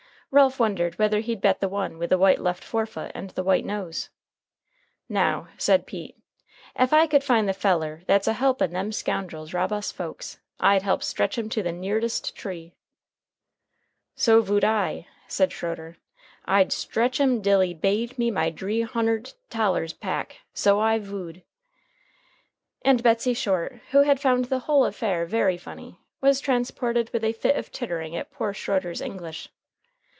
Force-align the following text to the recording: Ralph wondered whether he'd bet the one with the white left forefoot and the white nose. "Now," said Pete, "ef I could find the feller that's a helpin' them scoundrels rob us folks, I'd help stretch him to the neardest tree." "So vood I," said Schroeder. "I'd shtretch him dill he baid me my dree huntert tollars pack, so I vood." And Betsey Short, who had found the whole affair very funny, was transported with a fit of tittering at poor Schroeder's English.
Ralph 0.33 0.61
wondered 0.61 0.97
whether 0.97 1.19
he'd 1.19 1.41
bet 1.41 1.59
the 1.59 1.67
one 1.67 1.97
with 1.97 2.09
the 2.09 2.17
white 2.17 2.39
left 2.39 2.63
forefoot 2.63 3.11
and 3.13 3.31
the 3.31 3.43
white 3.43 3.65
nose. 3.65 4.07
"Now," 5.09 5.49
said 5.57 5.85
Pete, 5.85 6.15
"ef 6.73 6.93
I 6.93 7.05
could 7.05 7.21
find 7.21 7.49
the 7.49 7.53
feller 7.53 8.03
that's 8.07 8.29
a 8.29 8.33
helpin' 8.35 8.71
them 8.71 8.93
scoundrels 8.93 9.53
rob 9.53 9.73
us 9.73 9.91
folks, 9.91 10.39
I'd 10.57 10.83
help 10.83 11.03
stretch 11.03 11.37
him 11.37 11.49
to 11.49 11.61
the 11.61 11.73
neardest 11.73 12.33
tree." 12.33 12.71
"So 14.15 14.41
vood 14.41 14.63
I," 14.63 15.05
said 15.27 15.51
Schroeder. 15.51 15.97
"I'd 16.45 16.69
shtretch 16.69 17.17
him 17.19 17.41
dill 17.41 17.59
he 17.59 17.73
baid 17.73 18.17
me 18.17 18.31
my 18.31 18.51
dree 18.51 18.83
huntert 18.85 19.33
tollars 19.49 19.91
pack, 19.91 20.37
so 20.53 20.79
I 20.79 20.97
vood." 20.97 21.43
And 22.83 23.03
Betsey 23.03 23.33
Short, 23.33 23.81
who 23.91 24.03
had 24.03 24.21
found 24.21 24.45
the 24.45 24.59
whole 24.59 24.85
affair 24.85 25.25
very 25.25 25.57
funny, 25.57 25.99
was 26.21 26.39
transported 26.39 27.09
with 27.11 27.25
a 27.25 27.33
fit 27.33 27.57
of 27.57 27.69
tittering 27.69 28.15
at 28.15 28.31
poor 28.31 28.53
Schroeder's 28.53 29.01
English. 29.01 29.49